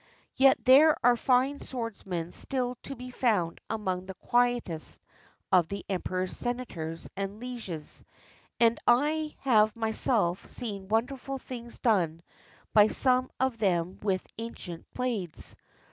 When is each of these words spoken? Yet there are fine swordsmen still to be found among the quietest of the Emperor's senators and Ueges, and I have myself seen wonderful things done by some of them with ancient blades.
Yet 0.35 0.57
there 0.65 0.97
are 1.05 1.15
fine 1.15 1.59
swordsmen 1.59 2.31
still 2.31 2.75
to 2.81 2.95
be 2.95 3.11
found 3.11 3.61
among 3.69 4.07
the 4.07 4.15
quietest 4.15 4.99
of 5.51 5.67
the 5.67 5.85
Emperor's 5.87 6.35
senators 6.35 7.07
and 7.15 7.39
Ueges, 7.39 8.03
and 8.59 8.79
I 8.87 9.35
have 9.41 9.75
myself 9.75 10.47
seen 10.49 10.87
wonderful 10.87 11.37
things 11.37 11.77
done 11.77 12.23
by 12.73 12.87
some 12.87 13.29
of 13.39 13.59
them 13.59 13.99
with 14.01 14.25
ancient 14.39 14.91
blades. 14.95 15.55